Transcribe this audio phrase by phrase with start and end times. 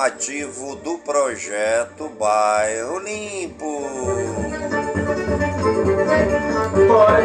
[0.00, 3.82] informativo do projeto Bairro Limpo.
[6.88, 7.20] Bora,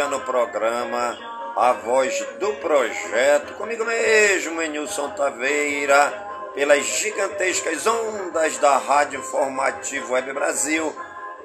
[0.00, 1.18] no programa
[1.54, 10.32] A Voz do Projeto, comigo mesmo, Enilson Taveira, pelas gigantescas ondas da Rádio Informativo Web
[10.32, 10.96] Brasil,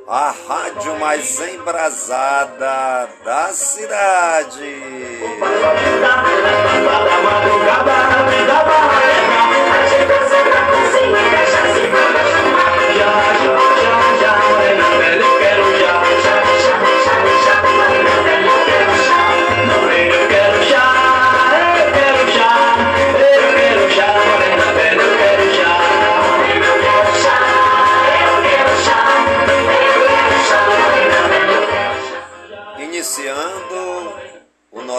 [0.07, 4.80] a rádio mais embrasada da cidade.
[10.41, 10.66] Da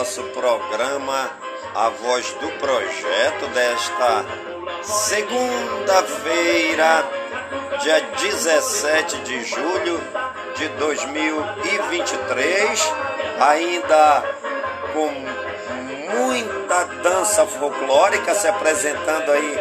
[0.08, 1.30] nosso programa
[1.74, 4.24] A Voz do Projeto desta
[4.82, 7.04] segunda-feira,
[7.82, 10.00] dia 17 de julho
[10.56, 12.94] de 2023,
[13.38, 14.24] ainda
[14.94, 15.10] com
[16.16, 19.58] muita dança folclórica se apresentando aí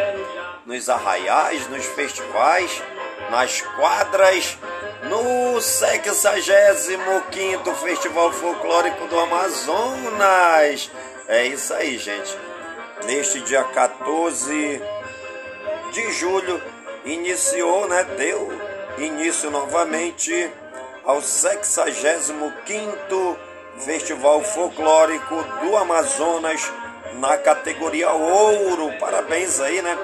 [0.66, 2.82] nos arraiais, nos festivais,
[3.30, 4.58] nas quadras,
[5.04, 10.90] no 65º Festival Folclórico do Amazonas.
[11.28, 12.34] É isso aí, gente.
[13.06, 14.82] Neste dia 14
[15.92, 16.62] de julho
[17.06, 18.52] iniciou, né, deu
[18.98, 20.52] início novamente
[21.06, 23.38] ao 65º
[23.80, 26.70] Festival Folclórico do Amazonas
[27.20, 28.92] na categoria ouro.
[29.00, 29.98] Parabéns aí, né?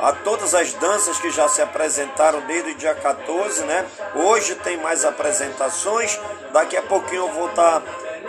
[0.00, 3.84] A todas as danças que já se apresentaram desde o dia 14, né?
[4.14, 6.18] Hoje tem mais apresentações.
[6.52, 7.82] Daqui a pouquinho eu vou estar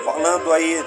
[0.04, 0.83] falando aí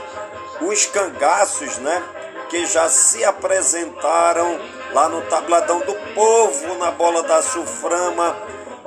[0.61, 2.02] os cangaços, né?
[2.50, 4.58] Que já se apresentaram
[4.93, 8.37] lá no Tabladão do Povo, na Bola da Suframa,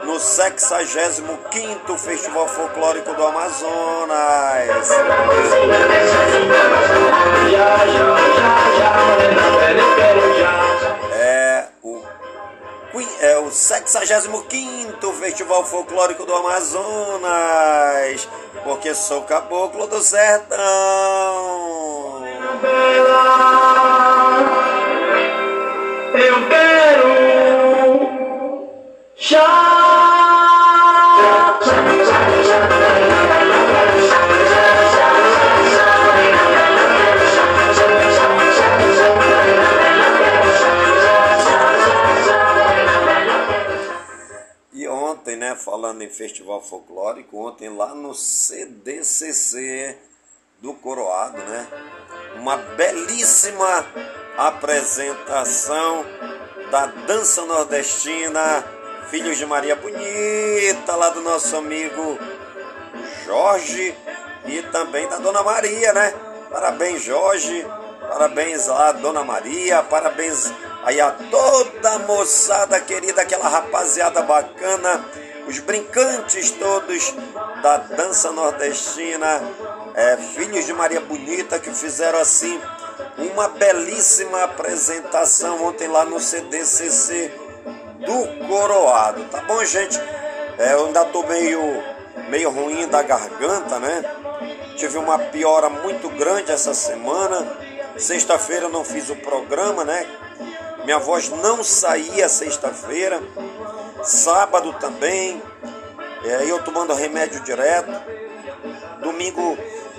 [0.04, 4.92] no 65º Festival Folclórico do Amazonas.
[4.92, 5.06] É
[10.42, 11.05] Queen-
[13.20, 18.28] é o 65 Festival Folclórico do Amazonas,
[18.64, 20.56] porque sou caboclo do sertão.
[26.14, 27.10] Eu quero
[29.16, 29.76] chá.
[46.02, 49.98] Em festival folclórico, ontem lá no CDCC
[50.60, 51.68] do Coroado, né?
[52.38, 53.86] Uma belíssima
[54.38, 56.06] apresentação
[56.72, 58.64] da dança nordestina,
[59.10, 62.18] Filhos de Maria Bonita, lá do nosso amigo
[63.26, 63.96] Jorge
[64.46, 66.14] e também da Dona Maria, né?
[66.50, 67.66] Parabéns, Jorge.
[68.02, 69.84] Parabéns lá, Dona Maria.
[69.84, 70.52] Parabéns
[70.84, 75.04] aí a toda a moçada querida, aquela rapaziada bacana,
[75.48, 77.14] os brincantes todos
[77.62, 79.42] da dança nordestina,
[79.94, 82.60] é, filhos de Maria Bonita, que fizeram assim
[83.18, 87.32] uma belíssima apresentação ontem lá no CDCC
[88.00, 89.24] do Coroado.
[89.26, 90.00] Tá bom, gente?
[90.58, 91.60] É, eu ainda tô meio,
[92.30, 94.04] meio ruim da garganta, né?
[94.76, 97.46] Tive uma piora muito grande essa semana.
[97.98, 100.06] Sexta-feira eu não fiz o programa, né?
[100.84, 103.22] Minha voz não saía sexta-feira.
[104.06, 105.42] Sábado também.
[106.24, 107.92] É, eu tomando remédio direto.
[109.02, 109.58] Domingo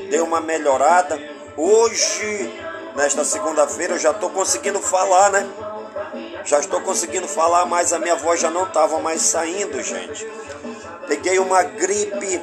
[0.08, 1.18] deu uma melhorada.
[1.56, 2.52] Hoje,
[2.94, 5.46] nesta segunda-feira, eu já estou conseguindo falar, né?
[6.44, 10.24] Já estou conseguindo falar, mas a minha voz já não estava mais saindo, gente.
[11.08, 12.40] Peguei uma gripe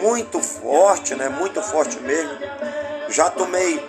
[0.00, 1.28] muito forte, né?
[1.28, 2.38] Muito forte mesmo.
[3.10, 3.84] Já tomei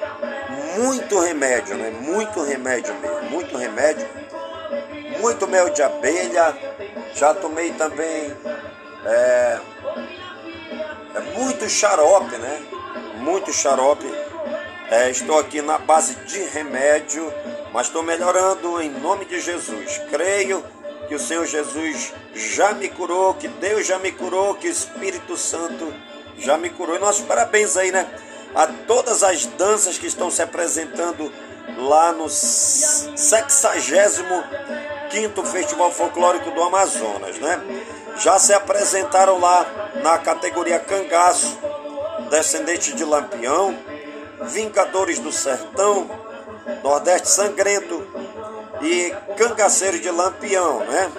[0.77, 1.89] muito remédio, né?
[1.89, 4.20] Muito remédio mesmo, muito remédio.
[5.21, 6.57] Muito mel de abelha.
[7.13, 8.35] Já tomei também
[9.05, 9.59] é,
[11.15, 12.61] é muito xarope, né?
[13.17, 14.05] Muito xarope.
[14.89, 17.31] É, estou aqui na base de remédio,
[17.71, 20.01] mas estou melhorando em nome de Jesus.
[20.09, 20.63] Creio
[21.07, 25.37] que o Senhor Jesus já me curou, que Deus já me curou, que o Espírito
[25.37, 25.93] Santo
[26.37, 26.95] já me curou.
[26.95, 28.07] E nossos parabéns aí, né?
[28.55, 31.31] A todas as danças que estão se apresentando
[31.77, 32.27] lá no
[35.11, 37.61] 65 Festival Folclórico do Amazonas, né?
[38.17, 39.65] Já se apresentaram lá
[40.01, 41.57] na categoria Cangaço,
[42.29, 43.77] Descendente de Lampião,
[44.43, 46.09] Vingadores do Sertão,
[46.81, 48.07] Nordeste Sangrento,
[48.81, 51.11] e cangaceiro de Lampião, né?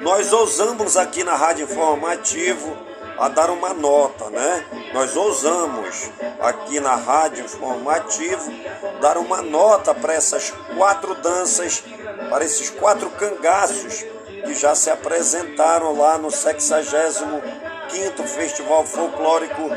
[0.00, 2.76] Nós ousamos aqui na Rádio Informativo
[3.18, 4.64] a dar uma nota, né?
[4.92, 6.10] Nós ousamos
[6.40, 8.52] aqui na Rádio Informativo
[9.00, 11.82] dar uma nota para essas quatro danças,
[12.28, 14.04] para esses quatro cangaços
[14.44, 19.70] que já se apresentaram lá no 65º Festival Folclórico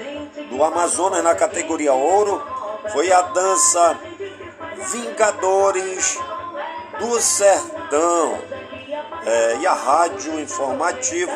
[0.48, 2.42] do Amazonas na categoria Ouro
[2.92, 3.98] foi a dança
[4.90, 6.18] Vingadores
[6.98, 8.38] do Sertão,
[9.26, 11.30] é, e a Rádio Informativo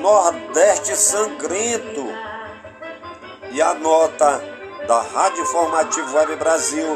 [0.00, 2.06] Nordeste Sangrento
[3.50, 4.42] e a nota
[4.86, 6.86] da Rádio Informativo Web Brasil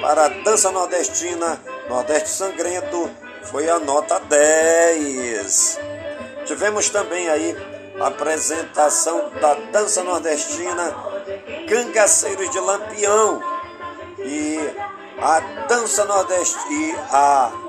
[0.00, 3.10] para a dança nordestina Nordeste Sangrento
[3.44, 5.80] foi a nota 10.
[6.46, 7.56] Tivemos também aí
[8.00, 10.94] a apresentação da dança nordestina
[11.68, 13.42] Cangaceiros de Lampião
[14.18, 14.58] e
[15.20, 17.61] a dança nordestina a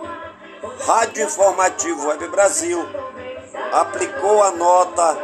[0.81, 2.85] Rádio Informativo Web Brasil
[3.71, 5.17] aplicou a nota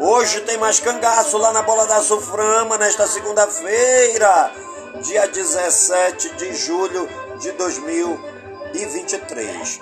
[0.00, 4.50] Hoje tem mais cangaço lá na Bola da Suframa, nesta segunda-feira,
[5.00, 9.80] dia 17 de julho de 2023.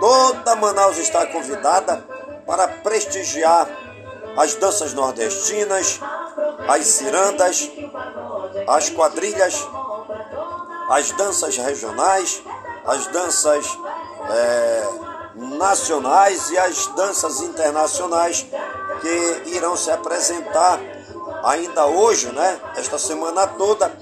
[0.00, 2.04] Toda Manaus está convidada
[2.46, 3.68] para prestigiar
[4.36, 6.00] as danças nordestinas,
[6.68, 7.70] as cirandas,
[8.66, 9.66] as quadrilhas
[10.88, 12.42] as danças regionais,
[12.86, 13.78] as danças
[14.30, 14.88] é,
[15.34, 18.46] nacionais e as danças internacionais
[19.02, 20.80] que irão se apresentar
[21.44, 22.58] ainda hoje, né?
[22.74, 23.92] Esta semana toda,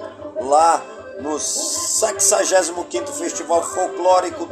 [0.41, 0.81] lá
[1.21, 4.49] no 65º Festival Folclórico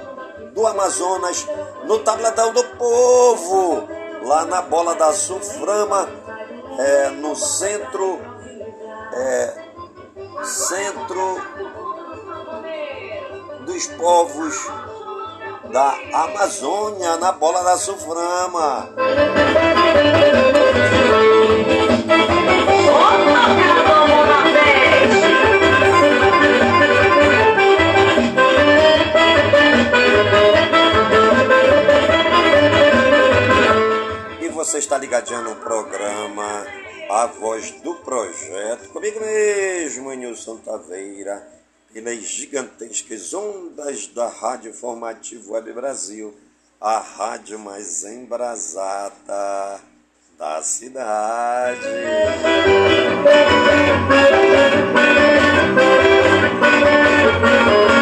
[0.54, 1.46] do Amazonas,
[1.84, 3.88] no Tabletão do Povo,
[4.22, 6.08] lá na Bola da Suframa,
[6.78, 8.20] é, no centro,
[9.12, 9.54] é,
[10.44, 11.42] centro
[13.66, 14.70] dos povos
[15.72, 18.94] da Amazônia, na Bola da Suframa.
[23.54, 23.83] você
[35.14, 36.66] está ligadinho no programa
[37.08, 41.46] A Voz do Projeto, comigo mesmo, Nilson Taveira,
[41.92, 46.34] pelas gigantescas ondas da Rádio Formativo Web Brasil,
[46.80, 49.80] a rádio mais embrasada
[50.36, 51.80] da cidade.
[57.54, 57.93] senador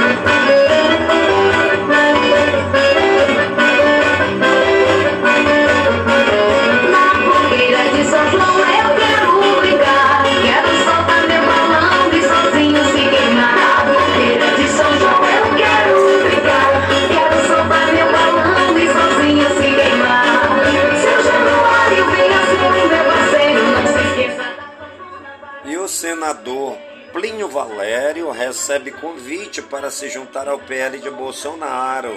[27.53, 32.09] Valério recebe convite para se juntar ao PL de Bolsonaro.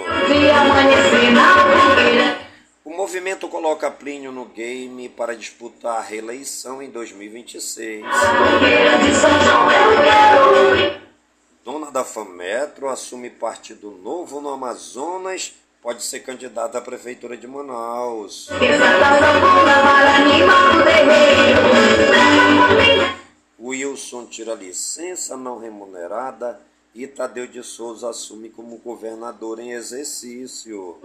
[2.82, 8.02] O movimento coloca Plínio no game para disputar a reeleição em 2026.
[11.62, 15.52] Dona da FAMetro assume partido novo no Amazonas,
[15.82, 18.48] pode ser candidata à prefeitura de Manaus.
[23.58, 26.60] Wilson tira licença não remunerada
[26.94, 30.98] e Tadeu de Souza assume como governador em exercício.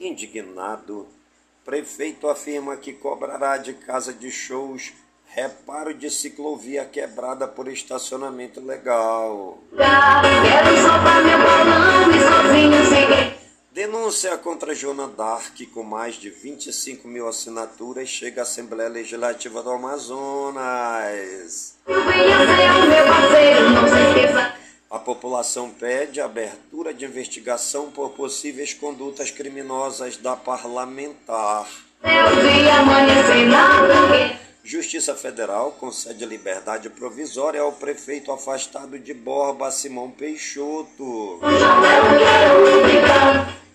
[0.00, 1.06] Indignado,
[1.64, 4.92] prefeito afirma que cobrará de casa de shows
[5.26, 9.58] reparo de ciclovia quebrada por estacionamento legal.
[9.76, 13.35] Quero soltar meu balão e sozinho
[13.76, 19.70] Denúncia contra Joana Dark, com mais de 25 mil assinaturas, chega à Assembleia Legislativa do
[19.70, 21.76] Amazonas.
[24.90, 31.68] A população pede abertura de investigação por possíveis condutas criminosas da parlamentar.
[34.64, 41.40] Justiça Federal concede liberdade provisória ao prefeito afastado de Borba, Simão Peixoto.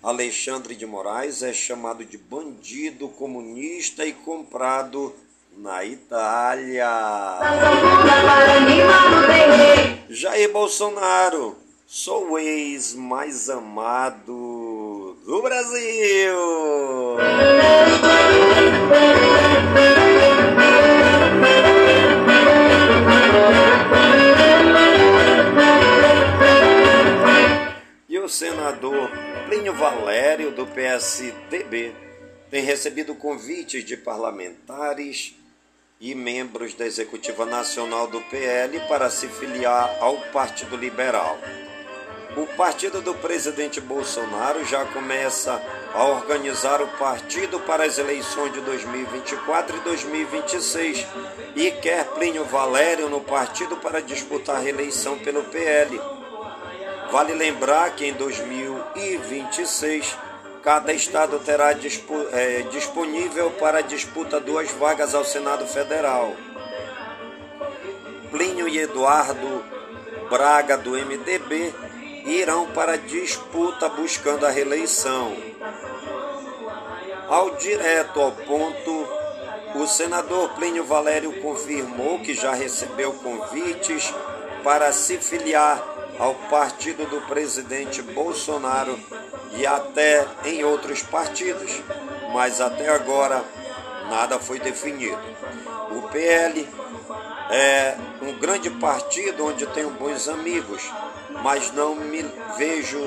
[0.03, 5.13] Alexandre de Moraes é chamado de bandido comunista e comprado
[5.55, 6.89] na Itália.
[10.09, 11.55] Jair Bolsonaro,
[11.85, 16.35] sou o ex mais amado do Brasil.
[28.09, 31.93] E o senador Plínio Valério, do PSDB,
[32.49, 35.35] tem recebido convites de parlamentares
[35.99, 41.37] e membros da Executiva Nacional do PL para se filiar ao Partido Liberal.
[42.37, 45.61] O partido do presidente Bolsonaro já começa
[45.93, 51.05] a organizar o partido para as eleições de 2024 e 2026
[51.57, 55.99] e quer Plínio Valério no partido para disputar a reeleição pelo PL.
[57.11, 58.13] Vale lembrar que em
[58.93, 60.17] 2026
[60.63, 66.33] cada estado terá é, disponível para disputa duas vagas ao Senado Federal.
[68.29, 69.63] Plínio e Eduardo
[70.29, 71.73] Braga do MDB
[72.25, 75.35] irão para disputa buscando a reeleição.
[77.27, 79.07] Ao direto ao ponto,
[79.75, 84.13] o senador Plínio Valério confirmou que já recebeu convites
[84.63, 88.97] para se filiar ao partido do presidente Bolsonaro
[89.53, 91.81] e até em outros partidos,
[92.33, 93.43] mas até agora
[94.09, 95.17] nada foi definido.
[95.91, 96.67] O PL
[97.49, 100.83] é um grande partido onde tenho bons amigos,
[101.43, 102.23] mas não me
[102.57, 102.99] vejo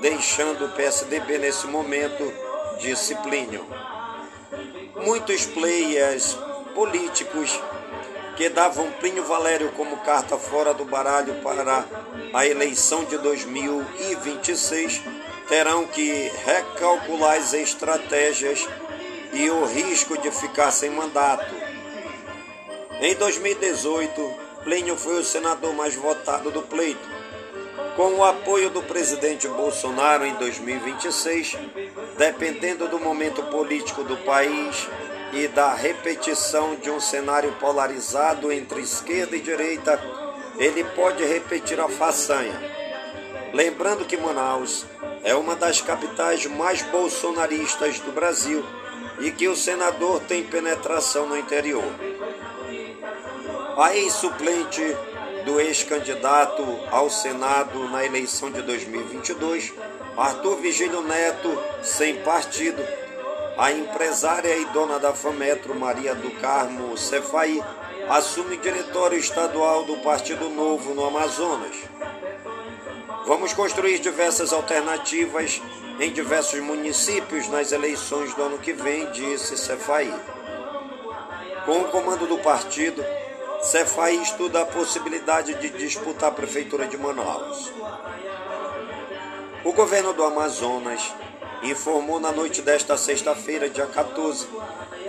[0.00, 2.32] deixando o PSDB nesse momento,
[2.80, 3.66] disciplínio.
[4.96, 6.36] Muitos players
[6.74, 7.60] políticos
[8.36, 11.84] que davam Plínio Valério como carta fora do baralho para
[12.32, 15.02] a eleição de 2026
[15.48, 18.66] terão que recalcular as estratégias
[19.32, 21.54] e o risco de ficar sem mandato.
[23.00, 27.14] Em 2018, Plínio foi o senador mais votado do pleito.
[27.96, 31.56] Com o apoio do presidente Bolsonaro em 2026,
[32.16, 34.88] dependendo do momento político do país,
[35.34, 40.00] e da repetição de um cenário polarizado entre esquerda e direita,
[40.56, 42.54] ele pode repetir a façanha.
[43.52, 44.86] Lembrando que Manaus
[45.24, 48.64] é uma das capitais mais bolsonaristas do Brasil
[49.18, 51.84] e que o senador tem penetração no interior.
[53.76, 54.82] A ex-suplente
[55.44, 59.74] do ex-candidato ao Senado na eleição de 2022,
[60.16, 62.82] Arthur Vigílio Neto, sem partido,
[63.56, 67.62] a empresária e dona da Fametro, Maria do Carmo Cefai,
[68.08, 71.76] assume diretório estadual do Partido Novo no Amazonas.
[73.26, 75.62] Vamos construir diversas alternativas
[76.00, 80.12] em diversos municípios nas eleições do ano que vem, disse Cefai.
[81.64, 83.04] Com o comando do partido,
[83.62, 87.72] Cefai estuda a possibilidade de disputar a Prefeitura de Manaus.
[89.64, 91.14] O governo do Amazonas
[91.64, 94.46] informou na noite desta sexta-feira, dia 14,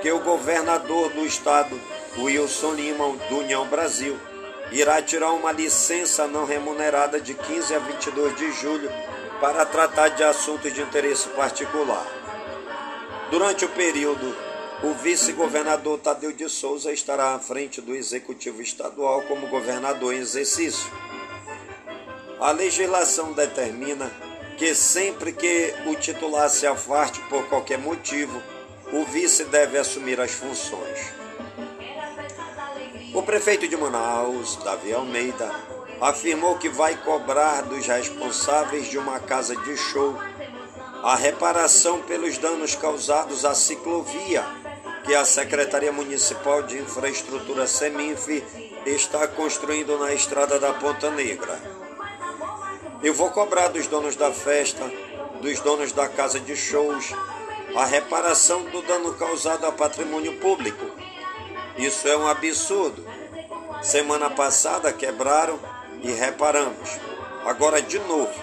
[0.01, 1.79] que o governador do estado,
[2.17, 4.17] Wilson Lima, do União Brasil,
[4.71, 8.89] irá tirar uma licença não remunerada de 15 a 22 de julho
[9.39, 12.05] para tratar de assuntos de interesse particular.
[13.29, 14.35] Durante o período,
[14.83, 20.89] o vice-governador Tadeu de Souza estará à frente do executivo estadual como governador em exercício.
[22.39, 24.11] A legislação determina
[24.57, 28.41] que sempre que o titular se afaste por qualquer motivo,
[28.91, 31.13] o vice deve assumir as funções.
[33.13, 35.49] O prefeito de Manaus, Davi Almeida,
[36.01, 40.17] afirmou que vai cobrar dos responsáveis de uma casa de show
[41.03, 44.43] a reparação pelos danos causados à ciclovia
[45.05, 48.27] que a Secretaria Municipal de Infraestrutura Seminf
[48.87, 51.74] está construindo na estrada da Ponta Negra.
[53.05, 54.91] Eu vou cobrar dos donos da festa,
[55.39, 57.13] dos donos da casa de shows,
[57.75, 60.83] a reparação do dano causado a patrimônio público.
[61.77, 63.05] Isso é um absurdo.
[63.83, 65.59] Semana passada quebraram
[66.01, 66.89] e reparamos.
[67.45, 68.33] Agora de novo,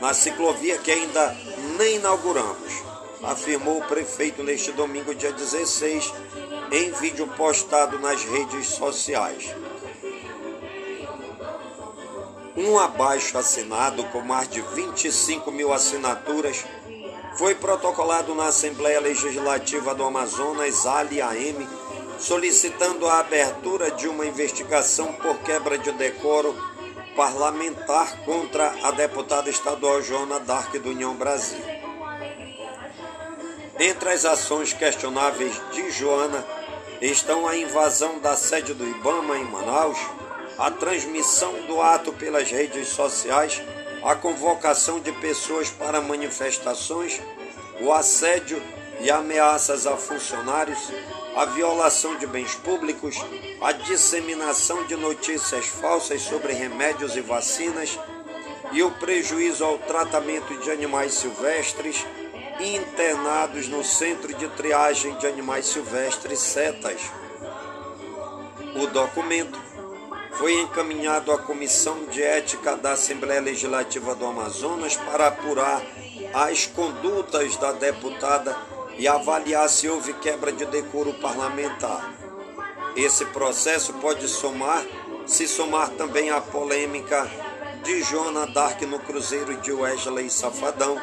[0.00, 1.36] na ciclovia que ainda
[1.78, 2.82] nem inauguramos,
[3.22, 6.12] afirmou o prefeito neste domingo, dia 16,
[6.72, 9.54] em vídeo postado nas redes sociais.
[12.56, 16.64] Um abaixo assinado com mais de 25 mil assinaturas
[17.38, 21.66] foi protocolado na Assembleia Legislativa do Amazonas, ALI-AM,
[22.18, 26.54] solicitando a abertura de uma investigação por quebra de decoro
[27.16, 31.64] parlamentar contra a deputada estadual Joana Dark do União Brasil.
[33.80, 36.46] Entre as ações questionáveis de Joana
[37.00, 39.98] estão a invasão da sede do IBAMA em Manaus,
[40.62, 43.60] a transmissão do ato pelas redes sociais,
[44.00, 47.20] a convocação de pessoas para manifestações,
[47.80, 48.62] o assédio
[49.00, 50.78] e ameaças a funcionários,
[51.34, 53.16] a violação de bens públicos,
[53.60, 57.98] a disseminação de notícias falsas sobre remédios e vacinas
[58.70, 62.06] e o prejuízo ao tratamento de animais silvestres
[62.60, 67.10] internados no Centro de Triagem de Animais Silvestres CETAS.
[68.80, 69.71] O documento
[70.42, 75.80] foi encaminhado à Comissão de Ética da Assembleia Legislativa do Amazonas para apurar
[76.34, 78.56] as condutas da deputada
[78.98, 82.12] e avaliar se houve quebra de decoro parlamentar.
[82.96, 84.84] Esse processo pode somar,
[85.28, 87.30] se somar também à polêmica
[87.84, 91.00] de Joana Dark no Cruzeiro de Wesley Safadão,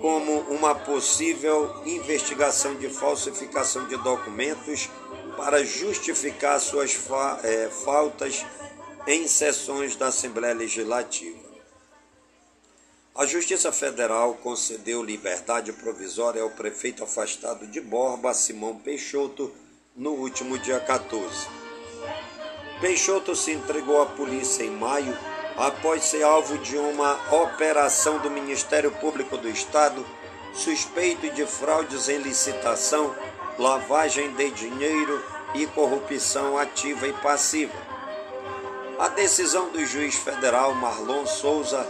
[0.00, 4.88] como uma possível investigação de falsificação de documentos
[5.36, 8.46] para justificar suas fa é, faltas
[9.06, 11.46] em sessões da Assembleia Legislativa.
[13.14, 19.52] A Justiça Federal concedeu liberdade provisória ao prefeito afastado de Borba, Simão Peixoto,
[19.94, 21.48] no último dia 14.
[22.80, 25.16] Peixoto se entregou à polícia em maio
[25.56, 30.04] após ser alvo de uma operação do Ministério Público do Estado
[30.52, 33.14] suspeito de fraudes em licitação,
[33.58, 37.85] lavagem de dinheiro e corrupção ativa e passiva.
[38.98, 41.86] A decisão do juiz federal Marlon Souza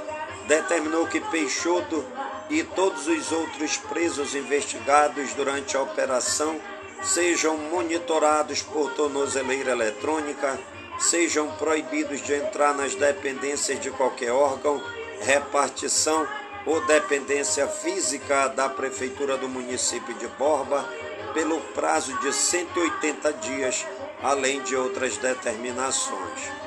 [0.48, 2.04] determinou que Peixoto
[2.50, 6.60] e todos os outros presos investigados durante a operação
[7.04, 10.58] sejam monitorados por tornozeleira eletrônica,
[10.98, 14.82] sejam proibidos de entrar nas dependências de qualquer órgão,
[15.20, 16.26] repartição
[16.66, 20.84] ou dependência física da Prefeitura do município de Borba
[21.32, 23.86] pelo prazo de 180 dias,
[24.20, 26.65] além de outras determinações.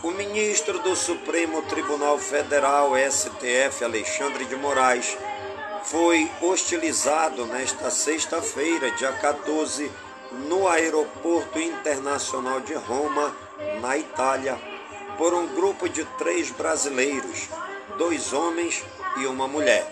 [0.00, 5.18] O ministro do Supremo Tribunal Federal, STF, Alexandre de Moraes,
[5.82, 9.90] foi hostilizado nesta sexta-feira, dia 14,
[10.46, 13.34] no Aeroporto Internacional de Roma,
[13.80, 14.56] na Itália,
[15.16, 17.48] por um grupo de três brasileiros,
[17.96, 18.84] dois homens
[19.16, 19.84] e uma mulher.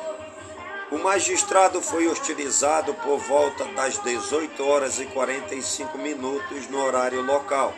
[0.93, 7.75] O magistrado foi hostilizado por volta das 18 horas e 45 minutos no horário local.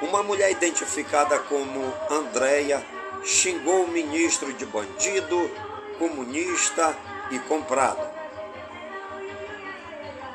[0.00, 2.84] Uma mulher identificada como Andréia
[3.24, 5.50] xingou o ministro de bandido,
[5.98, 6.96] comunista
[7.30, 8.08] e comprado.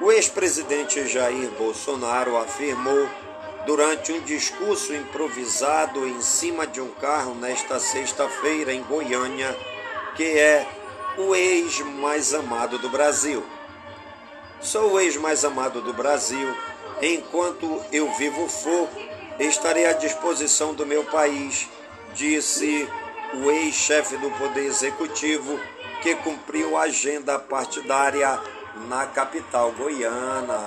[0.02, 3.08] O ex-presidente Jair Bolsonaro afirmou
[3.66, 9.56] durante um discurso improvisado em cima de um carro nesta sexta-feira em Goiânia
[10.16, 10.68] que é
[11.18, 13.44] o ex mais amado do Brasil.
[14.62, 16.56] Sou o ex mais amado do Brasil.
[17.02, 18.88] Enquanto eu vivo for,
[19.40, 21.68] estarei à disposição do meu país,
[22.14, 22.88] disse
[23.34, 25.60] o ex-chefe do Poder Executivo
[26.02, 28.40] que cumpriu a agenda partidária
[28.90, 30.60] na capital goiana.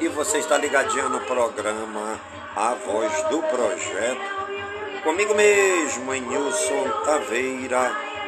[0.00, 2.20] E você está ligadinho no programa
[2.54, 4.44] A Voz do Projeto.
[5.02, 8.13] Comigo mesmo, em Nilson Taveira,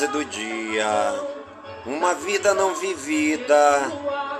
[0.00, 1.14] frase do dia:
[1.84, 3.82] Uma vida não vivida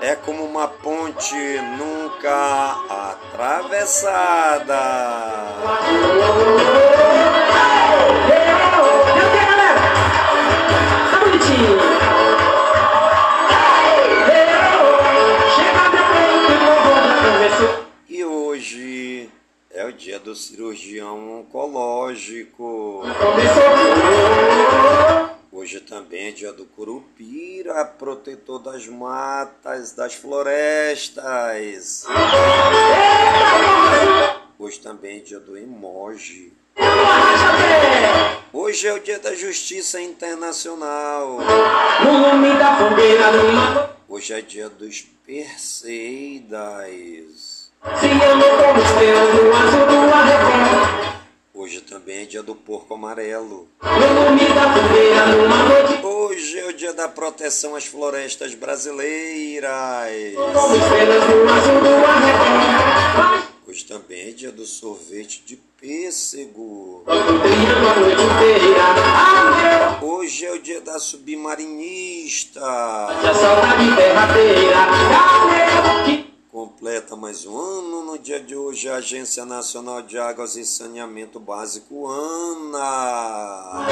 [0.00, 1.34] é como uma ponte
[1.76, 4.80] nunca atravessada.
[18.08, 19.30] E hoje
[19.70, 23.02] é o dia do cirurgião oncológico.
[25.70, 32.04] Hoje também é dia do curupira, protetor das matas, das florestas.
[34.58, 36.52] Hoje também é dia do emoji.
[38.52, 41.38] Hoje é o dia da justiça internacional.
[44.08, 46.50] Hoje é dia dos perseidas.
[48.00, 51.19] Se amam como estrelas no azul do arrebol.
[52.20, 53.66] Também é dia do porco amarelo.
[56.02, 59.70] Hoje é o dia da proteção às florestas brasileiras.
[63.66, 67.04] Hoje também é dia do sorvete de pêssego.
[67.06, 68.84] Brilhando a noite inteira.
[69.96, 72.60] Amor, Hoje é o dia da submarinista.
[76.50, 81.38] Completa mais um ano no dia de hoje a Agência Nacional de Águas e Saneamento
[81.38, 83.86] Básico ANA.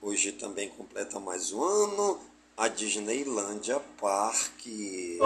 [0.00, 2.20] hoje também completa mais um ano
[2.56, 5.18] a Disneylândia Parque.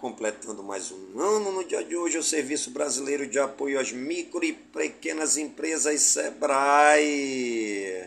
[0.00, 4.44] Completando mais um ano no dia de hoje, o Serviço Brasileiro de Apoio às Micro
[4.44, 8.06] e Pequenas Empresas SEBRAE.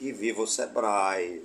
[0.00, 1.42] E viva o SEBRAE!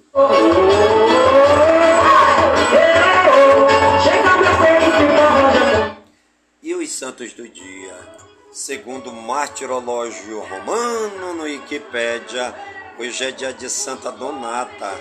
[4.03, 4.13] Já
[6.61, 7.97] E os santos do dia?
[8.51, 12.53] Segundo o martirológio romano no Wikipédia,
[12.99, 14.91] hoje é dia de Santa Donata,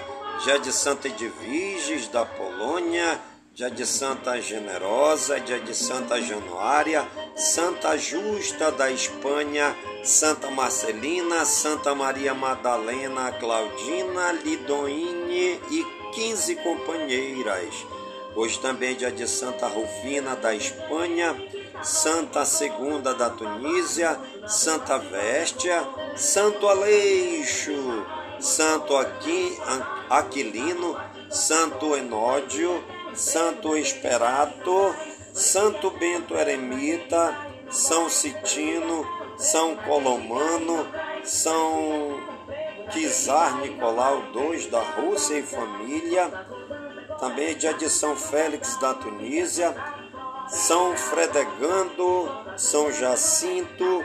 [0.42, 3.20] dia de Santa Edviges da Polônia,
[3.52, 11.94] dia de Santa Generosa, dia de Santa Januária, Santa Justa da Espanha, Santa Marcelina, Santa
[11.94, 17.86] Maria Madalena, Claudina, Lidoine e 15 companheiras.
[18.34, 21.34] Hoje também é dia de Santa Rufina da Espanha,
[21.82, 25.82] Santa Segunda da Tunísia, Santa Véstia,
[26.16, 28.06] Santo Aleixo,
[28.40, 28.94] Santo
[30.08, 30.96] Aquilino,
[31.30, 32.82] Santo Enódio,
[33.14, 34.94] Santo Esperato,
[35.32, 37.34] Santo Bento Eremita,
[37.70, 39.06] São Citino,
[39.38, 40.86] São Colomano,
[41.24, 42.20] São
[42.90, 46.28] Kizar Nicolau II da Rússia e família,
[47.18, 49.74] também é dia de São Félix da Tunísia,
[50.48, 54.04] São Fredegando, São Jacinto,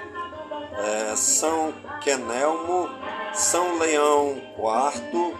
[0.77, 2.89] é, São Quenelmo,
[3.33, 5.35] São Leão IV,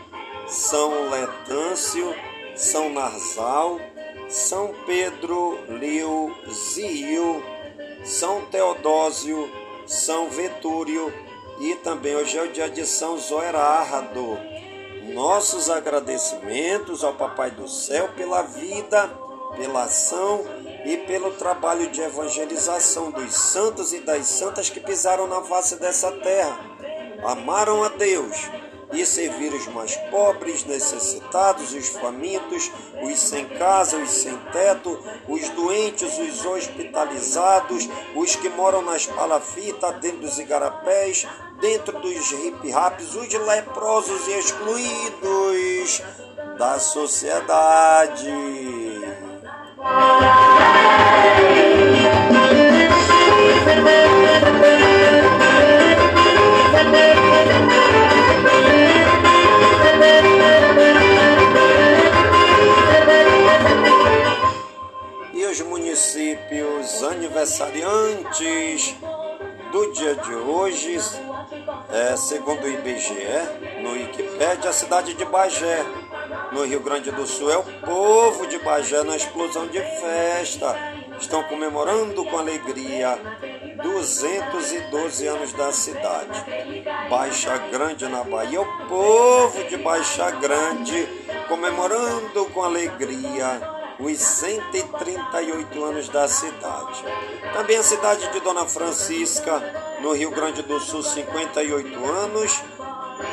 [0.48, 2.14] São Letâncio,
[2.56, 3.80] São Narzal,
[4.30, 7.42] São Pedro Liu Zio,
[8.04, 9.50] São Teodósio,
[9.86, 11.14] São Vetúrio
[11.60, 14.38] e também hoje é o dia de São Zoerardo.
[15.14, 19.10] Nossos agradecimentos ao Papai do Céu pela vida,
[19.56, 20.44] pela ação
[20.86, 26.12] e pelo trabalho de evangelização dos santos e das santas que pisaram na face dessa
[26.12, 26.60] terra,
[27.24, 28.36] amaram a Deus
[28.94, 32.72] e servir os mais pobres, necessitados, os famintos,
[33.02, 34.98] os sem casa, os sem teto,
[35.28, 41.28] os doentes, os hospitalizados, os que moram nas palafitas, dentro dos igarapés,
[41.60, 46.02] dentro dos hip-raps, os leprosos e excluídos
[46.58, 48.32] da sociedade.
[67.08, 68.96] Aniversariantes
[69.72, 70.98] do dia de hoje,
[71.92, 75.86] é, segundo o IBGE, no Wikipédia, a cidade de Bagé,
[76.52, 80.76] no Rio Grande do Sul, é o povo de Bagé na explosão de festa.
[81.20, 83.18] Estão comemorando com alegria
[83.82, 86.44] 212 anos da cidade.
[87.10, 91.08] Baixa Grande na Bahia, o povo de Baixa Grande
[91.48, 97.04] comemorando com alegria os 138 anos da cidade.
[97.54, 99.62] Também a cidade de Dona Francisca,
[100.02, 102.62] no Rio Grande do Sul, 58 anos.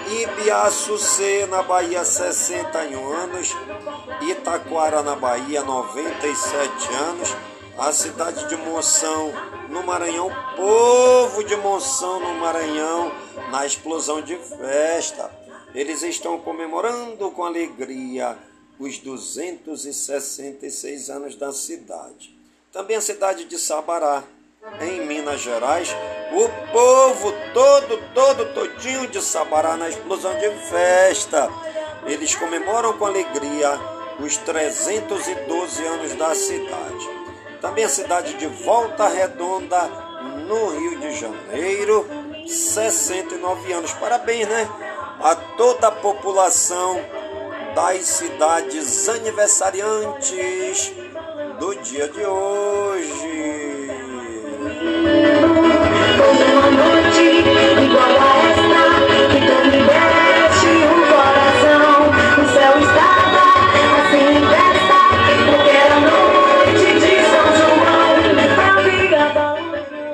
[0.08, 3.54] Ibiaçucê, na Bahia, 61 anos.
[4.22, 7.36] Itaquara, na Bahia, 97 anos.
[7.76, 9.32] A cidade de Moção,
[9.68, 13.10] no Maranhão, povo de Moção, no Maranhão,
[13.50, 15.28] na explosão de festa.
[15.74, 18.38] Eles estão comemorando com alegria
[18.78, 22.34] os 266 anos da cidade.
[22.72, 24.24] Também a cidade de Sabará,
[24.80, 25.94] em Minas Gerais,
[26.32, 31.48] o povo todo, todo, todinho de Sabará na explosão de festa.
[32.06, 33.78] Eles comemoram com alegria
[34.18, 37.08] os 312 anos da cidade.
[37.60, 39.82] Também a cidade de Volta Redonda,
[40.46, 42.06] no Rio de Janeiro,
[42.46, 43.92] 69 anos.
[43.94, 44.68] Parabéns, né?
[45.20, 47.00] A toda a população
[47.74, 50.92] das cidades aniversariantes
[51.58, 53.90] do dia de hoje.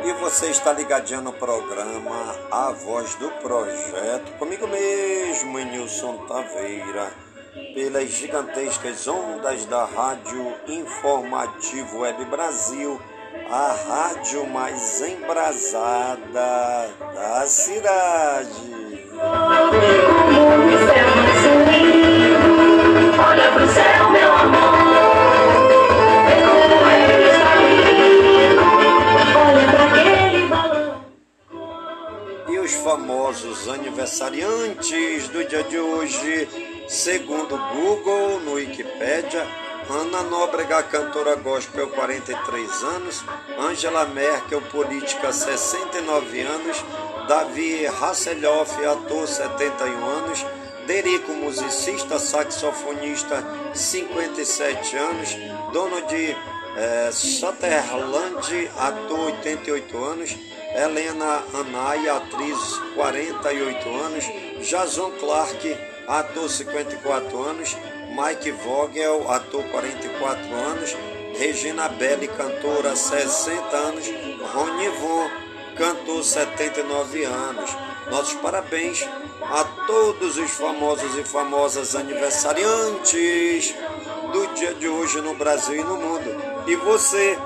[0.02, 7.29] E você está ligadinho no programa A Voz do Projeto, comigo mesmo, Nilson Taveira,
[7.74, 13.00] pelas gigantescas ondas da Rádio Informativo Web Brasil,
[13.50, 18.50] a rádio mais embrasada da cidade.
[23.28, 24.80] Olha pro céu, meu amor.
[32.48, 36.48] E famosos aniversariantes do dia de hoje,
[36.90, 39.46] segundo Google, no Wikipédia,
[39.88, 43.24] Ana Nóbrega, cantora gospel, 43 anos,
[43.56, 46.84] Angela Merkel, política, 69 anos,
[47.28, 50.44] Davi Hasselhoff, ator, 71 anos,
[50.86, 55.36] Derico, musicista, saxofonista, 57 anos,
[55.72, 56.36] dono de
[56.76, 60.36] eh, Sutherland, ator, 88 anos,
[60.74, 62.58] Helena Anaya, atriz,
[62.96, 64.24] 48 anos,
[64.60, 67.76] Jason Clark, ator 54 anos,
[68.08, 70.96] Mike Vogel, ator 44 anos,
[71.38, 74.06] Regina Belli, cantora 60 anos,
[74.52, 75.30] Rony Von,
[75.76, 77.70] cantor 79 anos.
[78.10, 79.08] Nossos parabéns
[79.40, 83.72] a todos os famosos e famosas aniversariantes
[84.32, 86.28] do dia de hoje no Brasil e no mundo.
[86.66, 87.38] E você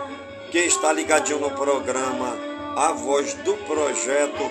[0.51, 2.35] que está ligadinho no programa
[2.77, 4.51] A Voz do Projeto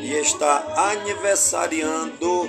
[0.00, 2.48] e está aniversariando,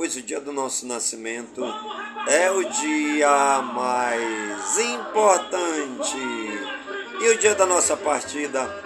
[0.00, 1.62] pois o dia do nosso nascimento
[2.26, 6.16] é o dia mais importante
[7.20, 8.82] e o dia da nossa partida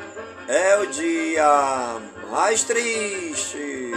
[0.49, 2.01] é o dia
[2.33, 3.93] mais triste.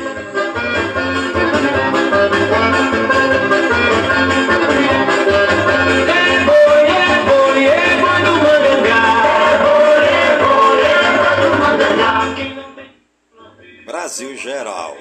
[13.87, 14.95] Brasil Geral.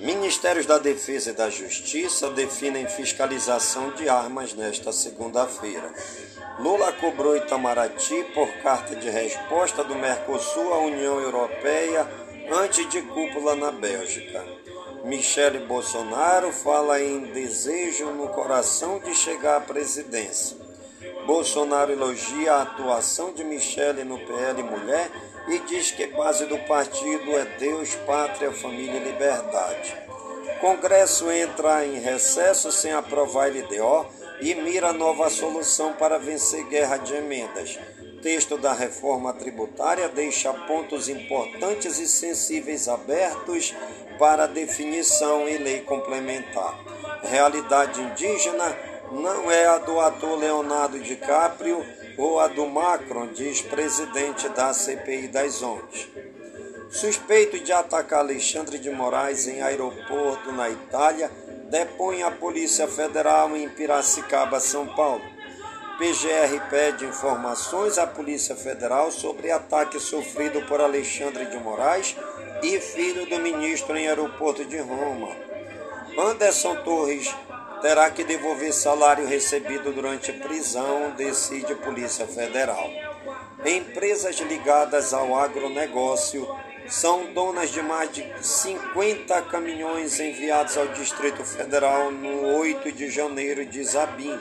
[0.00, 5.92] Ministérios da Defesa e da Justiça definem fiscalização de armas nesta segunda-feira.
[6.58, 12.08] Lula cobrou Itamaraty por carta de resposta do Mercosul à União Europeia
[12.50, 14.42] antes de cúpula na Bélgica.
[15.04, 20.56] Michele Bolsonaro fala em desejo no coração de chegar à presidência.
[21.26, 25.10] Bolsonaro elogia a atuação de Michele no PL Mulher
[25.50, 29.96] e diz que base do partido é Deus, Pátria, Família e Liberdade.
[30.60, 34.06] Congresso entra em recesso sem aprovar LDO
[34.40, 37.78] e mira nova solução para vencer guerra de emendas.
[38.22, 43.74] Texto da reforma tributária deixa pontos importantes e sensíveis abertos
[44.18, 46.78] para definição em lei complementar.
[47.24, 48.76] Realidade indígena
[49.10, 51.84] não é a do ator Leonardo DiCaprio
[52.16, 56.08] ou a do Macron, diz presidente da CPI das ONGs.
[56.90, 61.30] Suspeito de atacar Alexandre de Moraes em aeroporto na Itália,
[61.70, 65.22] depõe a Polícia Federal em Piracicaba, São Paulo.
[65.98, 72.16] PGR pede informações à Polícia Federal sobre ataque sofrido por Alexandre de Moraes
[72.62, 75.28] e filho do ministro em aeroporto de Roma.
[76.18, 77.32] Anderson Torres
[77.80, 82.90] terá que devolver salário recebido durante prisão, decide Polícia Federal.
[83.64, 86.48] Empresas ligadas ao agronegócio
[86.88, 93.64] são donas de mais de 50 caminhões enviados ao Distrito Federal no 8 de janeiro
[93.64, 94.38] de Zabim.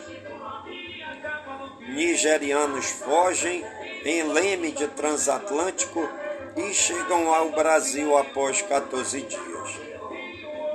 [1.89, 3.63] Nigerianos fogem
[4.05, 6.07] em leme de transatlântico
[6.55, 9.79] e chegam ao Brasil após 14 dias.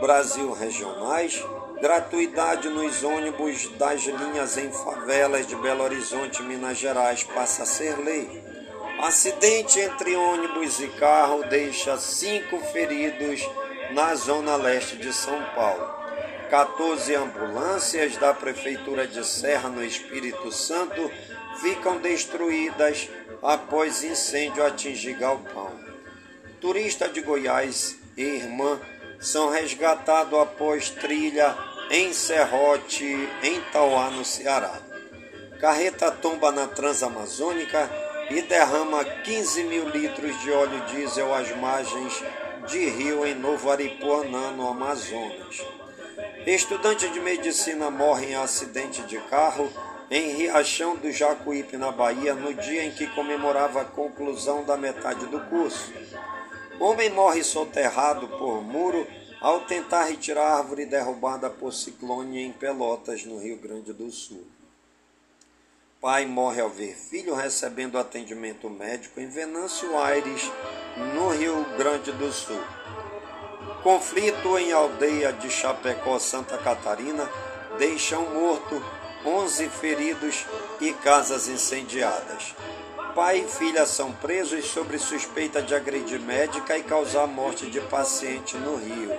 [0.01, 1.43] Brasil regionais
[1.85, 7.99] Gratuidade nos ônibus das linhas em favelas de Belo Horizonte, Minas Gerais, passa a ser
[7.99, 8.43] lei.
[9.03, 13.47] Acidente entre ônibus e carro deixa cinco feridos
[13.91, 15.87] na zona leste de São Paulo.
[16.49, 21.11] 14 ambulâncias da Prefeitura de Serra, no Espírito Santo,
[21.61, 23.11] ficam destruídas
[23.43, 25.71] após incêndio atingir galpão.
[26.63, 28.81] Turista de Goiás e irmã
[29.21, 34.73] são resgatados após trilha em Serrote, em Tauá, no Ceará.
[35.61, 37.91] Carreta tomba na Transamazônica
[38.31, 42.23] e derrama 15 mil litros de óleo diesel às margens
[42.67, 45.63] de rio em Novo Aripuanã, no Amazonas.
[46.47, 49.71] Estudante de medicina morre em acidente de carro
[50.11, 55.27] em Riachão do Jacuípe, na Bahia, no dia em que comemorava a conclusão da metade
[55.27, 55.93] do curso.
[56.79, 59.07] Homem morre soterrado por muro
[59.45, 64.43] ao tentar retirar árvore derrubada por ciclone em Pelotas, no Rio Grande do Sul.
[66.01, 70.51] Pai morre ao ver filho recebendo atendimento médico em Venâncio Aires,
[71.15, 72.59] no Rio Grande do Sul.
[73.83, 77.29] Conflito em aldeia de Chapecó, Santa Catarina,
[77.79, 78.83] deixa um morto,
[79.27, 80.47] 11 feridos
[80.81, 82.55] e casas incendiadas.
[83.15, 88.57] Pai e filha são presos sobre suspeita de agredir médica e causar morte de paciente
[88.57, 89.13] no Rio.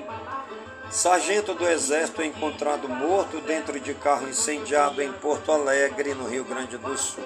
[0.91, 6.77] Sargento do Exército encontrado morto dentro de carro incendiado em Porto Alegre, no Rio Grande
[6.77, 7.23] do Sul.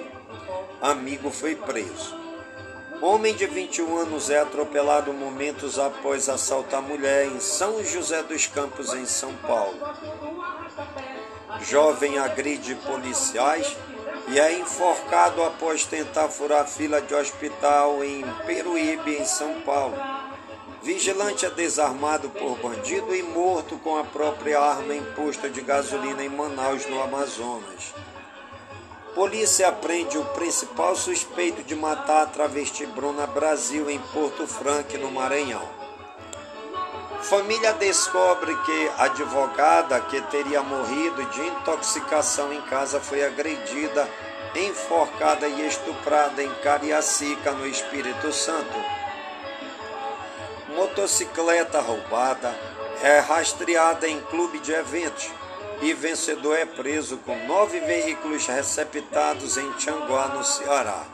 [0.80, 2.16] Amigo foi preso.
[3.02, 8.94] Homem de 21 anos é atropelado momentos após assaltar mulher em São José dos Campos,
[8.94, 9.76] em São Paulo.
[11.62, 13.76] Jovem agride policiais
[14.30, 19.96] e é enforcado após tentar furar fila de hospital em Peruíbe, em São Paulo.
[20.82, 26.22] Vigilante é desarmado por bandido e morto com a própria arma em posto de gasolina
[26.22, 27.92] em Manaus, no Amazonas.
[29.14, 35.10] Polícia prende o principal suspeito de matar a travesti Bruna Brasil em Porto Franco, no
[35.10, 35.79] Maranhão.
[37.22, 44.08] Família descobre que a advogada que teria morrido de intoxicação em casa foi agredida,
[44.54, 48.74] enforcada e estuprada em Cariacica, no Espírito Santo.
[50.74, 52.54] Motocicleta roubada
[53.02, 55.30] é rastreada em clube de eventos
[55.82, 61.04] e vencedor é preso com nove veículos receptados em Tianguá, no Ceará.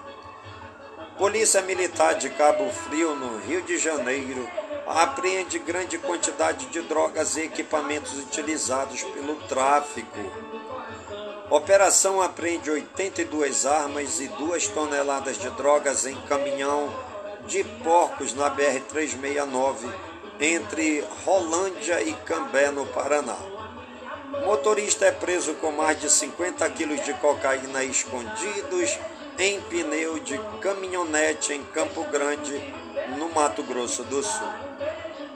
[1.18, 4.48] Polícia Militar de Cabo Frio, no Rio de Janeiro,
[4.86, 10.18] apreende grande quantidade de drogas e equipamentos utilizados pelo tráfico.
[11.50, 16.92] Operação apreende 82 armas e 2 toneladas de drogas em caminhão
[17.46, 19.92] de porcos na BR-369,
[20.40, 23.36] entre Rolândia e Cambé, no Paraná.
[24.44, 28.98] Motorista é preso com mais de 50 quilos de cocaína escondidos
[29.38, 32.52] em pneu de caminhonete em Campo Grande,
[33.16, 34.65] no Mato Grosso do Sul.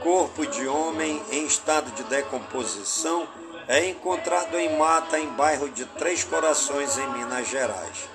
[0.03, 3.29] Corpo de homem em estado de decomposição
[3.69, 8.09] é encontrado em mata em bairro de Três Corações, em Minas Gerais.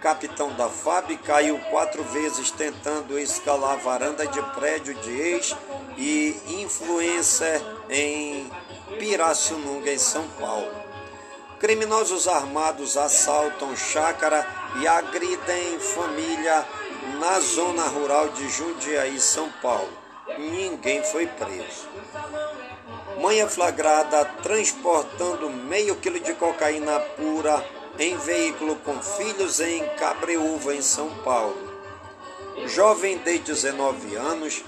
[0.00, 5.56] Capitão da FAB caiu quatro vezes tentando escalar varanda de prédio de ex
[5.98, 7.60] e influencer
[7.90, 8.48] em
[9.00, 10.70] Pirassununga, em São Paulo.
[11.58, 14.46] Criminosos armados assaltam chácara
[14.80, 16.64] e agridem família
[17.18, 20.03] na zona rural de Jundiaí, São Paulo.
[20.38, 21.88] Ninguém foi preso.
[23.20, 27.64] Mãe é flagrada transportando meio quilo de cocaína pura
[27.98, 31.72] em veículo com filhos em Cabreúva, em São Paulo.
[32.66, 34.64] Jovem de 19 anos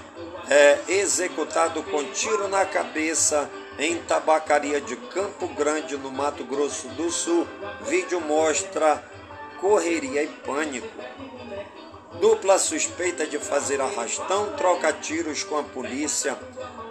[0.49, 3.49] é executado com tiro na cabeça
[3.79, 7.47] em tabacaria de Campo Grande, no Mato Grosso do Sul.
[7.81, 9.03] Vídeo mostra
[9.59, 10.87] correria e pânico.
[12.19, 16.37] Dupla suspeita de fazer arrastão troca tiros com a polícia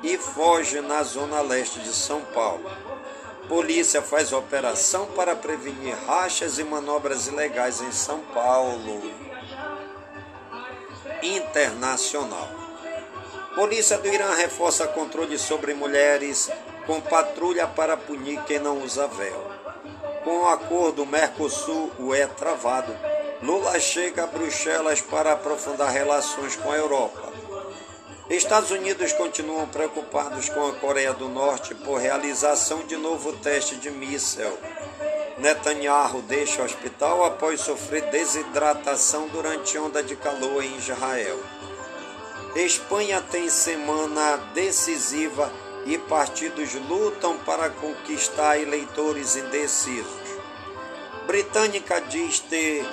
[0.03, 2.71] e foge na zona leste de São Paulo.
[3.49, 9.03] Polícia faz operação para prevenir rachas e manobras ilegais em São Paulo.
[11.23, 12.49] Internacional.
[13.55, 16.51] Polícia do Irã reforça controle sobre mulheres
[16.87, 19.51] com patrulha para punir quem não usa véu.
[20.23, 22.95] Com o acordo Mercosul-UE é travado,
[23.43, 27.33] Lula chega a Bruxelas para aprofundar relações com a Europa.
[28.31, 33.91] Estados Unidos continuam preocupados com a Coreia do Norte por realização de novo teste de
[33.91, 34.59] míssel.
[35.37, 41.39] Netanyahu deixa o hospital após sofrer desidratação durante onda de calor em Israel.
[42.55, 45.53] Espanha tem semana decisiva
[45.85, 50.27] e partidos lutam para conquistar eleitores indecisos.
[51.27, 52.85] Britânica diz ter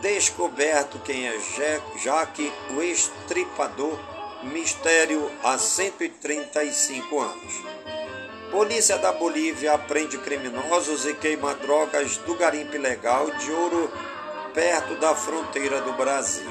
[0.00, 1.36] descoberto quem é
[1.96, 3.98] Jack, o estripador,
[4.42, 7.54] mistério há 135 anos.
[8.50, 13.90] Polícia da Bolívia prende criminosos e queima drogas do garimpo ilegal de ouro
[14.54, 16.48] perto da fronteira do Brasil.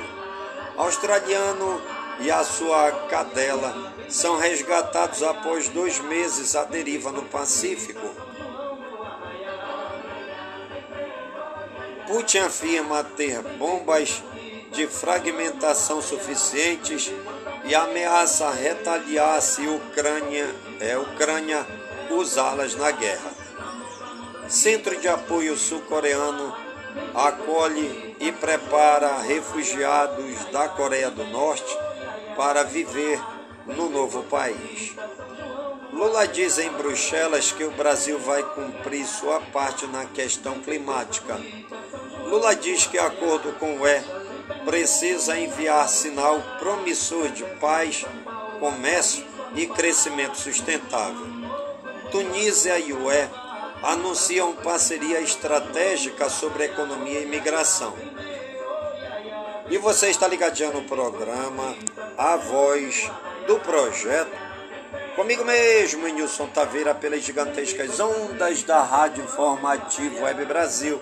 [0.78, 1.82] Australiano
[2.20, 8.27] e a sua cadela são resgatados após dois meses à deriva no Pacífico.
[12.08, 14.24] Putin afirma ter bombas
[14.72, 17.12] de fragmentação suficientes
[17.66, 20.50] e ameaça retaliar se Ucrânia,
[20.80, 21.66] é, Ucrânia
[22.10, 23.32] usá-las na guerra.
[24.48, 26.56] Centro de Apoio Sul-Coreano
[27.14, 31.78] acolhe e prepara refugiados da Coreia do Norte
[32.38, 33.22] para viver
[33.66, 34.96] no novo país.
[35.92, 41.38] Lula diz em Bruxelas que o Brasil vai cumprir sua parte na questão climática.
[42.28, 44.04] Lula diz que, acordo com o E,
[44.66, 48.06] precisa enviar sinal promissor de paz,
[48.60, 49.26] comércio
[49.56, 51.26] e crescimento sustentável.
[52.12, 53.30] Tunísia e o E
[53.82, 57.94] anunciam parceria estratégica sobre economia e imigração.
[59.70, 61.76] E você está ligadinho no programa
[62.18, 63.10] A Voz
[63.46, 64.48] do Projeto.
[65.16, 71.02] Comigo mesmo, Nilson Taveira, pelas gigantescas ondas da Rádio Informativo Web Brasil,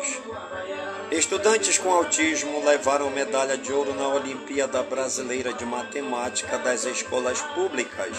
[1.11, 8.15] Estudantes com autismo levaram medalha de ouro na Olimpíada Brasileira de Matemática das escolas públicas.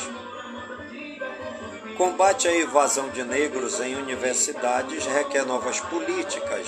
[1.97, 6.67] Combate à evasão de negros em universidades requer novas políticas.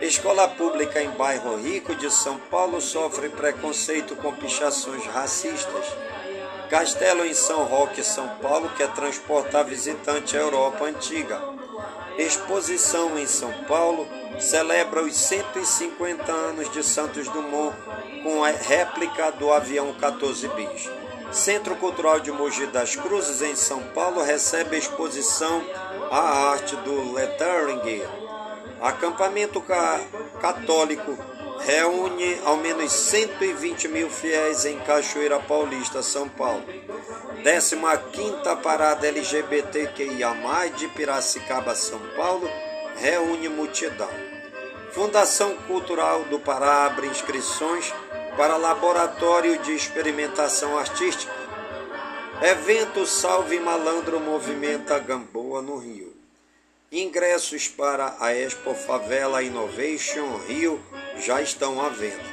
[0.00, 5.86] Escola pública em bairro rico de São Paulo sofre preconceito com pichações racistas.
[6.70, 11.57] Castelo em São Roque, São Paulo, quer transportar visitante à Europa antiga.
[12.18, 14.08] Exposição em São Paulo
[14.40, 17.76] celebra os 150 anos de Santos Dumont
[18.24, 20.90] com a réplica do avião 14 bis.
[21.30, 25.62] Centro Cultural de Mogi das Cruzes, em São Paulo, recebe a exposição
[26.10, 28.02] A Arte do Lettering.
[28.80, 29.62] Acampamento
[30.40, 31.16] católico
[31.60, 36.64] reúne ao menos 120 mil fiéis em Cachoeira Paulista, São Paulo.
[37.42, 40.34] 15ª Parada LGBTQIA+,
[40.76, 42.48] de Piracicaba, São Paulo,
[42.96, 44.10] reúne multidão.
[44.92, 47.92] Fundação Cultural do Pará abre inscrições
[48.36, 51.32] para Laboratório de Experimentação Artística.
[52.42, 56.17] Evento Salve Malandro movimenta Gamboa no Rio.
[56.90, 60.80] Ingressos para a Expo Favela Innovation Rio
[61.18, 62.24] já estão à venda.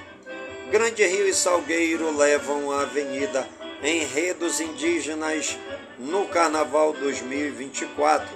[0.72, 3.46] Grande Rio e Salgueiro levam a avenida
[3.84, 5.58] Enredos Indígenas
[6.00, 8.30] no Carnaval 2024.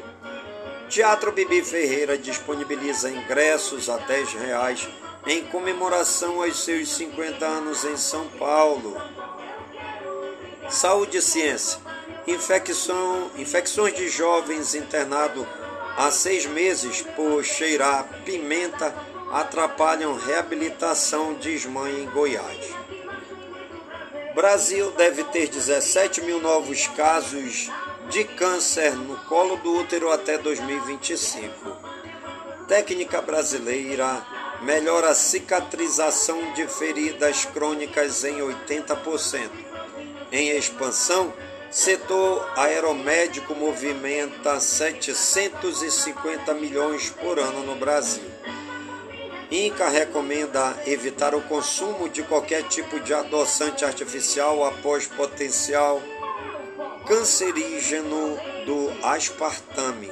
[0.90, 4.90] Teatro Bibi Ferreira disponibiliza ingressos a 10 reais
[5.26, 9.02] em comemoração aos seus 50 anos em São Paulo.
[10.70, 11.80] Saúde e ciência.
[12.28, 15.48] Infecção, infecções de jovens internado
[16.00, 18.96] há seis meses por cheirar pimenta
[19.34, 22.74] atrapalham reabilitação, diz mãe em Goiás.
[24.34, 27.70] Brasil deve ter 17 mil novos casos
[28.10, 31.52] de câncer no colo do útero até 2025.
[32.66, 34.26] Técnica brasileira
[34.62, 39.50] melhora a cicatrização de feridas crônicas em 80%.
[40.32, 41.34] Em expansão,
[41.72, 48.24] setor aeromédico movimenta 750 milhões por ano no Brasil.
[49.52, 56.02] INCA recomenda evitar o consumo de qualquer tipo de adoçante artificial após potencial
[57.08, 60.12] cancerígeno do aspartame.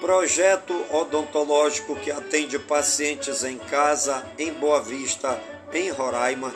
[0.00, 5.40] Projeto odontológico que atende pacientes em casa em Boa Vista,
[5.72, 6.52] em Roraima,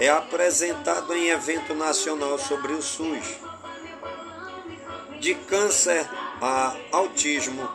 [0.00, 3.45] é apresentado em evento nacional sobre o SUS.
[5.20, 6.08] De câncer
[6.40, 7.68] a autismo,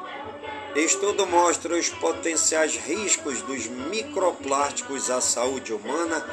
[0.75, 6.25] estudo mostra os potenciais riscos dos microplásticos à saúde humana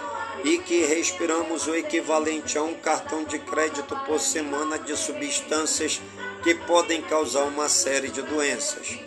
[0.44, 6.00] e que respiramos o equivalente a um cartão de crédito por semana de substâncias
[6.42, 8.98] que podem causar uma série de doenças.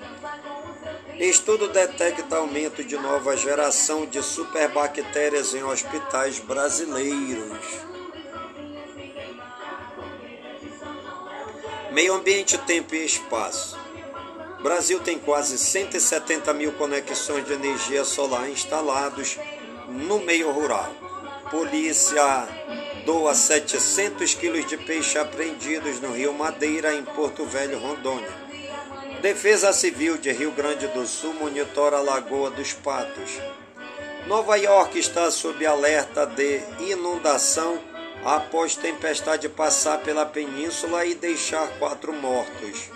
[1.19, 7.90] Estudo detecta aumento de nova geração de superbactérias em hospitais brasileiros.
[11.91, 13.77] Meio ambiente, tempo e espaço.
[14.63, 19.37] Brasil tem quase 170 mil conexões de energia solar instalados
[19.89, 20.89] no meio rural.
[21.49, 22.47] Polícia
[23.05, 28.31] doa 700 quilos de peixe apreendidos no Rio Madeira, em Porto Velho, Rondônia.
[29.21, 33.31] Defesa Civil de Rio Grande do Sul monitora a Lagoa dos Patos.
[34.27, 37.90] Nova York está sob alerta de inundação
[38.23, 42.89] após tempestade passar pela península e deixar quatro mortos.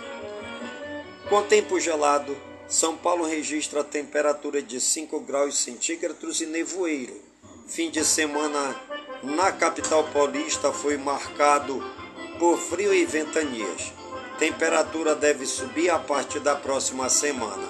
[1.28, 2.36] Com tempo gelado,
[2.68, 7.20] São Paulo registra temperatura de 5 graus centígrados e nevoeiro.
[7.66, 8.76] Fim de semana
[9.22, 11.82] na capital paulista foi marcado
[12.38, 13.92] por frio e ventanias.
[14.38, 17.66] Temperatura deve subir a partir da próxima semana.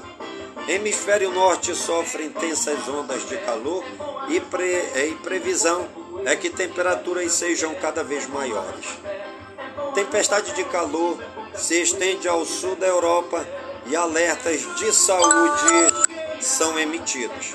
[0.68, 3.84] Hemisfério Norte sofre intensas ondas de calor
[4.28, 5.88] e, pre, e previsão
[6.24, 8.86] é que temperaturas sejam cada vez maiores.
[9.94, 11.18] Tempestade de calor
[11.54, 13.46] se estende ao sul da Europa
[13.86, 15.92] e alertas de saúde
[16.40, 17.54] são emitidos.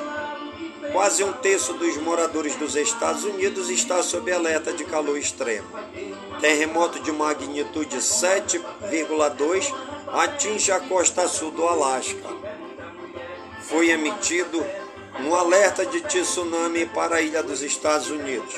[0.91, 5.67] Quase um terço dos moradores dos Estados Unidos está sob alerta de calor extremo.
[6.41, 9.73] Terremoto de magnitude 7,2
[10.11, 12.29] atinge a costa sul do Alasca.
[13.61, 14.65] Foi emitido
[15.19, 18.55] um alerta de tsunami para a ilha dos Estados Unidos.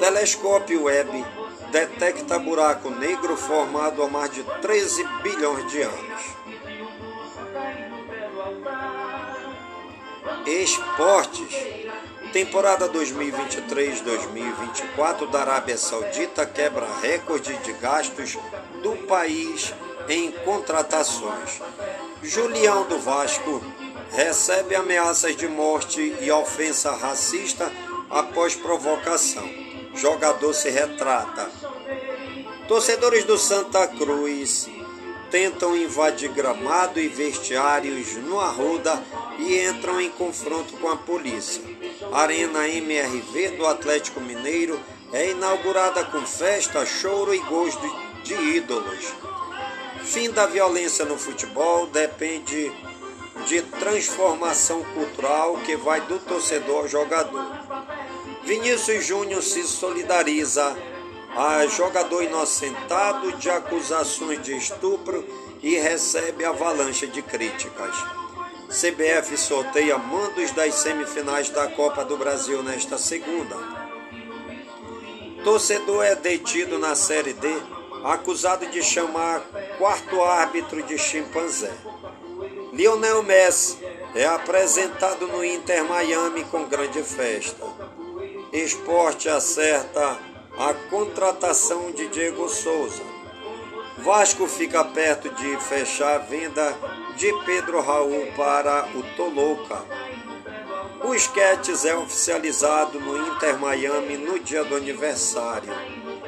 [0.00, 1.22] Telescópio Webb
[1.70, 6.22] detecta buraco negro formado há mais de 13 bilhões de anos.
[10.46, 11.54] Esportes.
[12.32, 18.36] Temporada 2023-2024 da Arábia Saudita quebra recorde de gastos
[18.82, 19.72] do país
[20.08, 21.60] em contratações.
[22.24, 23.62] Julião do Vasco
[24.10, 27.70] recebe ameaças de morte e ofensa racista
[28.08, 29.46] após provocação.
[29.94, 31.50] Jogador se retrata.
[32.66, 34.70] Torcedores do Santa Cruz
[35.30, 39.02] tentam invadir gramado e vestiários no Arruda
[39.38, 41.62] e entram em confronto com a polícia.
[42.10, 44.80] Arena MRV do Atlético Mineiro
[45.12, 47.86] é inaugurada com festa, choro e gosto
[48.22, 49.12] de ídolos.
[50.04, 52.72] Fim da violência no futebol depende
[53.46, 57.46] de transformação cultural que vai do torcedor ao jogador.
[58.44, 60.76] Vinícius Júnior se solidariza
[61.36, 65.26] a jogador inocentado de acusações de estupro
[65.62, 67.96] e recebe avalanche de críticas.
[68.68, 73.56] CBF sorteia mandos das semifinais da Copa do Brasil nesta segunda.
[75.42, 77.48] Torcedor é detido na Série D,
[78.04, 79.40] acusado de chamar
[79.78, 81.72] quarto árbitro de chimpanzé.
[82.72, 83.78] Lionel Messi
[84.14, 87.64] é apresentado no Inter Miami com grande festa.
[88.52, 90.18] Esporte acerta
[90.58, 93.02] a contratação de Diego Souza.
[93.98, 96.76] Vasco fica perto de fechar a venda
[97.16, 99.82] de Pedro Raul para o Toluca.
[101.02, 105.72] O Sketches é oficializado no Inter Miami no dia do aniversário.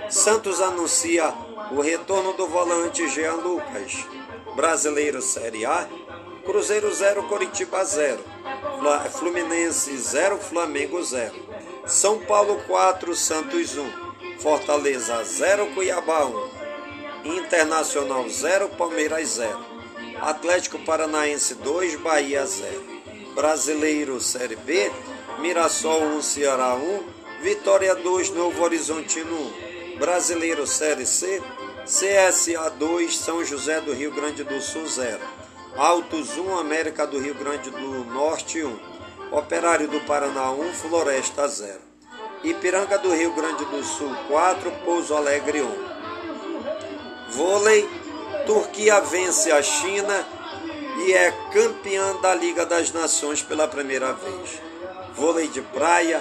[0.08, 1.32] Santos anuncia
[1.70, 4.06] o retorno do volante Jean Lucas.
[4.54, 5.86] Brasileiro Série A,
[6.44, 8.20] Cruzeiro 0, Coritiba 0.
[9.10, 11.34] Fluminense 0, Flamengo 0.
[11.86, 14.06] São Paulo 4, Santos 1.
[14.38, 16.50] Fortaleza 0, Cuiabá 1.
[17.24, 19.58] Internacional 0, Palmeiras 0.
[20.20, 22.96] Atlético Paranaense 2, Bahia 0.
[23.34, 24.90] Brasileiro Série B,
[25.40, 27.16] Mirassol 1, Ceará 1.
[27.42, 29.98] Vitória 2, Novo Horizontino 1.
[29.98, 31.42] Brasileiro Série C,
[31.86, 35.20] CSA 2, São José do Rio Grande do Sul 0.
[35.76, 38.76] Altos 1, América do Rio Grande do Norte 1.
[39.30, 41.78] Operário do Paraná 1, Floresta 0.
[42.42, 47.30] Ipiranga do Rio Grande do Sul 4, Pouso Alegre 1.
[47.30, 47.88] Vôlei,
[48.46, 50.26] Turquia vence a China
[51.06, 54.60] e é campeã da Liga das Nações pela primeira vez.
[55.14, 56.18] Vôlei de praia,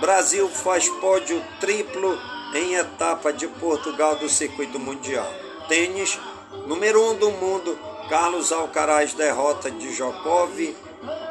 [0.00, 2.16] Brasil faz pódio triplo
[2.54, 5.30] em etapa de Portugal do circuito mundial.
[5.68, 6.18] Tênis,
[6.66, 7.78] número 1 um do mundo,
[8.08, 10.74] Carlos Alcaraz derrota Djokovic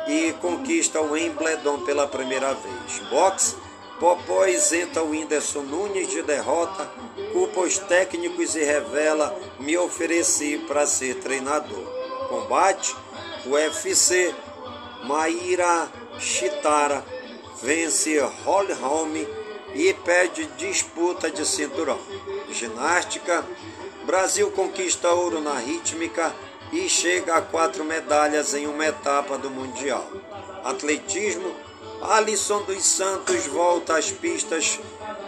[0.08, 3.00] e conquista o Wimbledon pela primeira vez.
[3.10, 3.56] Boxe,
[4.00, 6.88] Popó isenta o Whindersson Nunes de derrota,
[7.34, 11.84] culpa os técnicos e revela: me ofereci para ser treinador.
[12.30, 12.96] Combate:
[13.48, 14.36] UFC,
[15.04, 15.90] Maíra
[16.20, 17.04] Chitara
[17.62, 19.47] vence Holly Holm
[19.78, 22.00] e pede disputa de cinturão.
[22.50, 23.46] Ginástica:
[24.06, 26.34] Brasil conquista ouro na rítmica
[26.74, 30.06] e chega a quatro medalhas em uma etapa do Mundial.
[30.64, 31.56] Atletismo:
[32.02, 34.80] Alisson dos Santos volta às pistas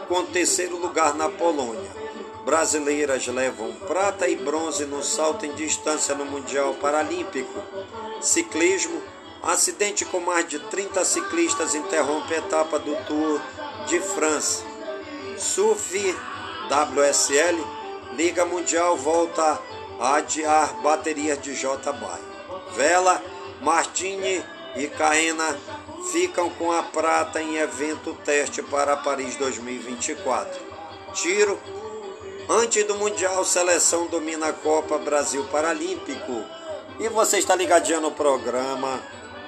[0.07, 1.99] com terceiro lugar na Polônia.
[2.43, 7.61] Brasileiras levam prata e bronze no salto em distância no Mundial Paralímpico.
[8.19, 8.99] Ciclismo:
[9.43, 13.39] acidente com mais de 30 ciclistas interrompe a etapa do Tour
[13.89, 14.63] de França.
[15.35, 16.15] Surf
[16.69, 17.65] WSL,
[18.13, 19.59] Liga Mundial volta
[19.99, 22.21] a adiar baterias de J-Bay.
[22.75, 23.21] Vela,
[23.61, 24.43] Martini
[24.75, 25.57] e Caena
[26.11, 30.61] ficam com a prata em evento teste para Paris 2024.
[31.13, 31.59] Tiro,
[32.47, 36.43] antes do Mundial, seleção domina a Copa Brasil Paralímpico.
[36.99, 39.01] E você está ligadinho no programa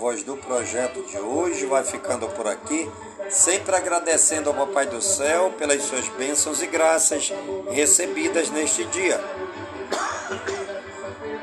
[0.00, 2.90] Voz do Projeto de hoje vai ficando por aqui,
[3.28, 7.30] sempre agradecendo ao Papai do Céu pelas suas bênçãos e graças
[7.70, 9.22] recebidas neste dia.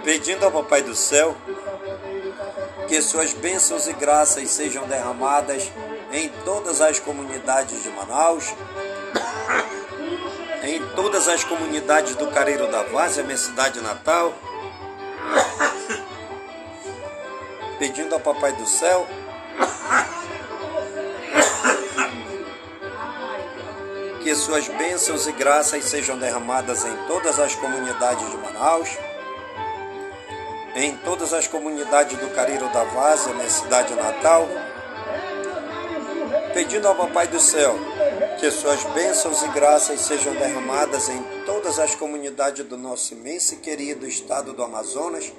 [0.04, 1.38] Pedindo ao Papai do Céu
[2.88, 5.72] que suas bênçãos e graças sejam derramadas
[6.12, 8.56] em todas as comunidades de Manaus,
[10.64, 14.34] em todas as comunidades do Careiro da Várzea, minha cidade natal,
[17.80, 19.08] pedindo ao Papai do Céu.
[24.22, 28.90] Que suas bênçãos e graças sejam derramadas em todas as comunidades de Manaus,
[30.76, 34.48] em todas as comunidades do Cariro da Várzea, minha cidade natal,
[36.54, 37.76] pedindo ao Papai do Céu
[38.38, 43.58] que suas bênçãos e graças sejam derramadas em todas as comunidades do nosso imenso e
[43.58, 45.32] querido estado do Amazonas,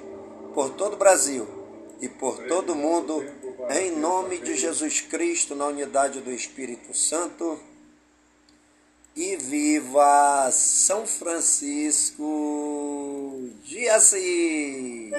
[0.53, 1.58] por todo o Brasil
[2.01, 3.25] e por todo mundo,
[3.69, 7.59] em nome de Jesus Cristo, na unidade do Espírito Santo.
[9.15, 12.23] E viva São Francisco
[13.63, 15.11] de Assis!